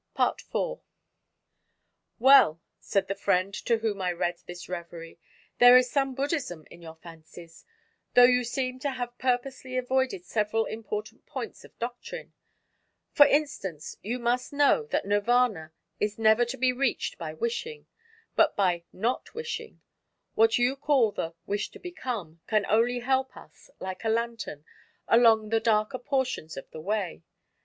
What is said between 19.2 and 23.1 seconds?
wishing. What you call the 'wish to become' can only